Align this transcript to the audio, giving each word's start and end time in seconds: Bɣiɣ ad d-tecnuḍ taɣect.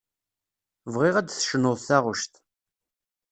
Bɣiɣ 0.93 1.15
ad 1.17 1.25
d-tecnuḍ 1.27 1.77
taɣect. 1.87 2.33